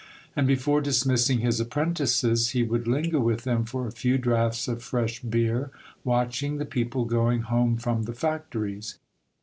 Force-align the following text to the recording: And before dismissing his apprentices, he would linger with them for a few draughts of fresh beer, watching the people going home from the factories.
And 0.35 0.47
before 0.47 0.81
dismissing 0.81 1.41
his 1.41 1.59
apprentices, 1.59 2.49
he 2.57 2.63
would 2.63 2.87
linger 2.87 3.19
with 3.19 3.43
them 3.43 3.65
for 3.65 3.85
a 3.85 3.91
few 3.91 4.17
draughts 4.17 4.67
of 4.67 4.81
fresh 4.81 5.19
beer, 5.21 5.69
watching 6.03 6.57
the 6.57 6.65
people 6.65 7.05
going 7.05 7.41
home 7.41 7.77
from 7.77 8.05
the 8.05 8.13
factories. 8.13 8.97